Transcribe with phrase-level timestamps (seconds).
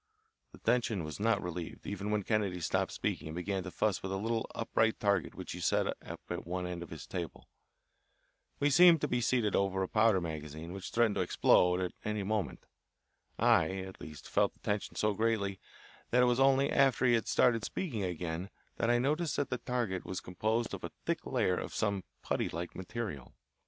[0.51, 4.11] The tension was not relieved even when Kennedy stopped speaking and began to fuss with
[4.11, 7.47] a little upright target which he set up at one end of his table.
[8.59, 12.23] We seemed to be seated over a powder magazine which threatened to explode at any
[12.23, 12.65] moment.
[13.37, 15.59] I, at least, felt the tension so greatly
[16.09, 19.59] that it was only after he had started speaking again, that I noticed that the
[19.59, 23.35] target was composed of a thick layer of some putty like material.